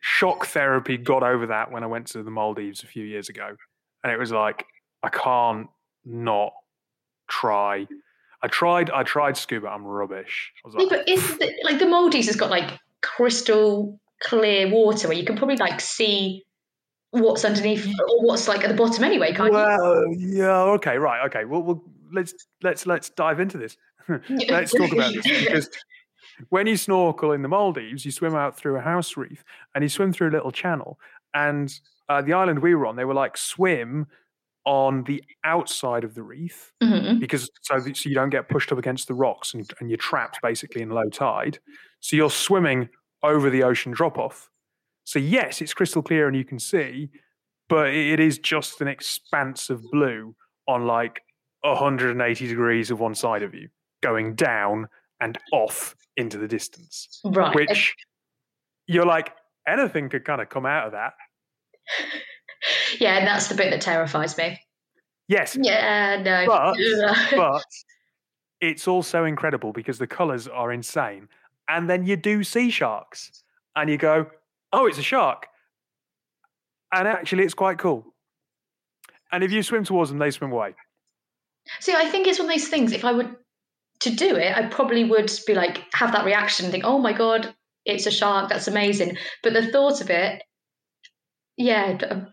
[0.00, 3.56] shock therapy got over that when I went to the Maldives a few years ago,
[4.02, 4.66] and it was like
[5.04, 5.68] I can't
[6.04, 6.52] not
[7.32, 7.86] try.
[8.42, 8.90] I tried.
[8.90, 9.68] I tried scuba.
[9.68, 10.52] I'm rubbish.
[10.64, 15.08] I was Yeah, but is the, like the Maldives has got like crystal clear water
[15.08, 16.44] where you can probably like see
[17.10, 21.44] what's underneath or what's like at the bottom anyway, can't well, yeah, okay, right, okay.
[21.44, 23.76] Well, well, let's let's let's dive into this.
[24.48, 25.70] let's talk about this because
[26.48, 29.88] when you snorkel in the Maldives, you swim out through a house reef and you
[29.88, 30.98] swim through a little channel.
[31.34, 31.72] And
[32.08, 34.06] uh, the island we were on, they were like swim
[34.64, 37.18] on the outside of the reef Mhm.
[37.20, 39.96] because so, that, so you don't get pushed up against the rocks and, and you're
[39.96, 41.58] trapped basically in low tide.
[42.00, 42.88] So you're swimming
[43.22, 44.50] over the ocean drop off.
[45.04, 47.10] So yes, it's crystal clear and you can see,
[47.68, 50.34] but it is just an expanse of blue
[50.68, 51.22] on like
[51.62, 53.68] 180 degrees of one side of you,
[54.02, 54.88] going down
[55.20, 57.20] and off into the distance.
[57.24, 57.54] Right.
[57.54, 57.94] Which
[58.86, 59.32] you're like,
[59.66, 61.14] anything could kind of come out of that.
[62.98, 64.58] Yeah, and that's the bit that terrifies me.
[65.28, 66.46] Yes, Yeah, no.
[66.46, 66.76] But-
[67.36, 67.64] but
[68.60, 71.28] it's also incredible because the colors are insane.
[71.68, 73.42] And then you do see sharks
[73.76, 74.26] and you go,
[74.72, 75.46] oh, it's a shark.
[76.92, 78.04] And actually, it's quite cool.
[79.32, 80.74] And if you swim towards them, they swim away.
[81.80, 82.92] See, I think it's one of those things.
[82.92, 83.34] If I would
[84.00, 87.12] to do it, I probably would be like have that reaction and think, "Oh my
[87.12, 87.54] god,
[87.84, 88.48] it's a shark!
[88.50, 90.42] That's amazing." But the thought of it,
[91.56, 92.32] yeah, um,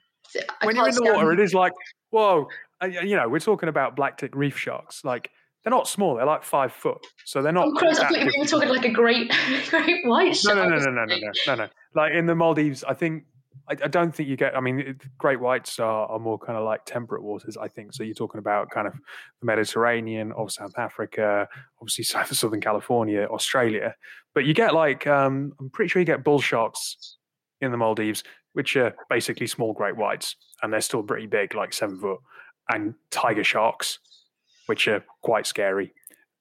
[0.61, 1.73] I when you're in the water, it is like,
[2.11, 2.47] whoa.
[2.83, 5.03] You know, we're talking about black tip reef sharks.
[5.03, 5.31] Like,
[5.63, 7.05] they're not small, they're like five foot.
[7.25, 7.67] So they're not.
[7.67, 8.01] Oh Christ!
[8.01, 9.29] I thought you were talking like a great,
[9.69, 10.55] great white No, shark.
[10.55, 11.67] no, no, no, no, no, no, no, no.
[11.95, 13.25] Like in the Maldives, I think
[13.67, 14.55] I, I don't think you get.
[14.55, 17.57] I mean, it- great whites are, are more kind of like temperate waters.
[17.57, 18.03] I think so.
[18.03, 18.93] You're talking about kind of
[19.41, 21.49] the Mediterranean, of South Africa,
[21.81, 23.95] obviously South Southern California, Australia.
[24.33, 27.17] But you get like um, I'm pretty sure you get bull sharks
[27.59, 28.23] in the Maldives,
[28.53, 32.19] which are basically small great whites, and they're still pretty big, like seven foot,
[32.69, 33.99] and tiger sharks,
[34.67, 35.93] which are quite scary.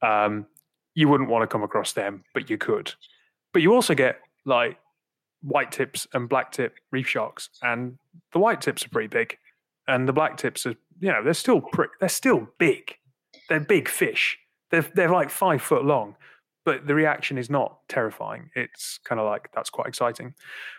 [0.03, 0.47] Um,
[0.95, 2.95] you wouldn't want to come across them, but you could.
[3.53, 4.79] But you also get like
[5.43, 7.99] white tips and black tip reef sharks, and
[8.33, 9.37] the white tips are pretty big,
[9.87, 12.95] and the black tips are you know they're still pretty, they're still big.
[13.49, 14.39] They're big fish.
[14.71, 16.17] They're they're like five foot long,
[16.65, 18.51] but the reaction is not terrifying.
[18.55, 20.35] It's kind of like that's quite exciting.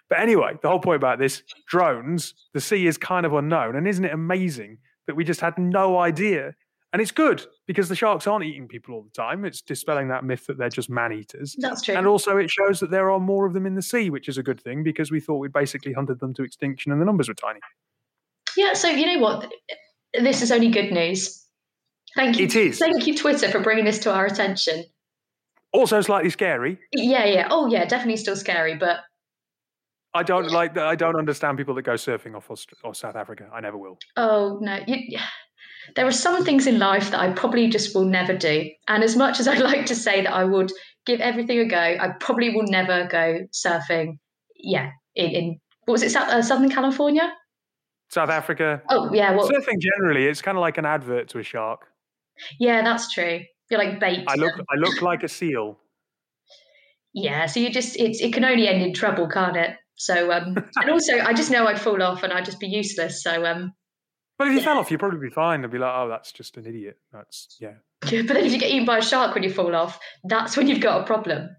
[0.10, 3.88] But anyway, the whole point about this drones, the sea is kind of unknown, and
[3.88, 4.78] isn't it amazing
[5.08, 6.54] that we just had no idea?
[6.92, 9.46] And it's good because the sharks aren't eating people all the time.
[9.46, 11.56] It's dispelling that myth that they're just man eaters.
[11.60, 11.96] That's true.
[11.96, 14.40] And also, it shows that there are more of them in the sea, which is
[14.40, 17.28] a good thing because we thought we'd basically hunted them to extinction and the numbers
[17.28, 17.60] were tiny.
[18.58, 18.74] yeah.
[18.74, 19.52] So you know what?
[20.20, 21.46] This is only good news.
[22.16, 22.46] Thank you.
[22.46, 22.80] It is.
[22.80, 24.86] Thank you, Twitter, for bringing this to our attention.
[25.72, 26.80] Also, slightly scary.
[26.94, 27.48] Yeah, yeah.
[27.52, 27.86] Oh, yeah.
[27.86, 29.02] Definitely still scary, but
[30.14, 30.74] I don't like.
[30.74, 32.50] That I don't understand people that go surfing off
[32.84, 33.50] or South Africa.
[33.54, 34.00] I never will.
[34.18, 35.20] Oh no, you,
[35.96, 38.70] there are some things in life that I probably just will never do.
[38.88, 40.72] And as much as I'd like to say that I would
[41.06, 44.18] give everything a go, I probably will never go surfing.
[44.56, 47.32] Yeah, in, in what was it, Sou- uh, Southern California?
[48.10, 48.82] South Africa.
[48.90, 51.88] Oh yeah, well Surfing generally, it's kind of like an advert to a shark.
[52.60, 53.42] yeah, that's true.
[53.70, 54.26] You're like bait.
[54.28, 54.56] I look.
[54.56, 54.66] them.
[54.70, 55.78] I look like a seal.
[57.14, 59.76] Yeah, so you just it's it can only end in trouble, can't it?
[59.96, 63.24] So um, and also I just know I'd fall off and I'd just be useless.
[63.24, 63.74] So um,
[64.38, 65.62] But if you fell off, you'd probably be fine.
[65.62, 67.74] They'd be like, "Oh, that's just an idiot." That's yeah.
[68.02, 70.68] but then if you get eaten by a shark when you fall off, that's when
[70.68, 71.50] you've got a problem.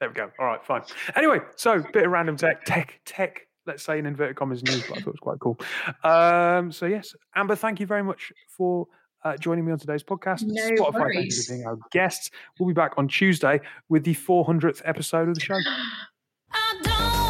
[0.00, 0.30] There we go.
[0.38, 0.82] All right, fine.
[1.14, 3.42] Anyway, so bit of random tech, tech, tech.
[3.66, 5.58] Let's say in inverted commas news, but I thought it was quite cool.
[6.02, 8.86] Um, so yes, Amber, thank you very much for
[9.24, 10.42] uh, joining me on today's podcast.
[10.44, 12.30] No Spotify, thank you for being our guests.
[12.58, 15.58] We'll be back on Tuesday with the 400th episode of the show.